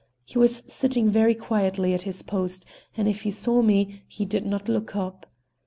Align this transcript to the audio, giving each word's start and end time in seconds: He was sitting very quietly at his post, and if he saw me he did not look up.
He 0.25 0.39
was 0.39 0.63
sitting 0.65 1.11
very 1.11 1.35
quietly 1.35 1.93
at 1.93 2.01
his 2.01 2.23
post, 2.23 2.65
and 2.97 3.07
if 3.07 3.21
he 3.21 3.29
saw 3.29 3.61
me 3.61 4.01
he 4.07 4.25
did 4.25 4.47
not 4.47 4.67
look 4.67 4.95
up. 4.95 5.27